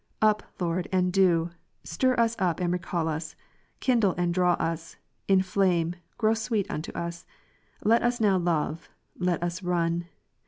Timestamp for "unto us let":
6.71-8.01